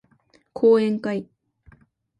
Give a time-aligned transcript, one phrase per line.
[0.55, 1.29] 講演会